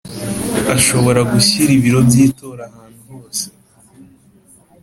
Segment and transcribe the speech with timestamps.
[0.75, 3.45] ashobora gushyira ibiro by itora ahantu hose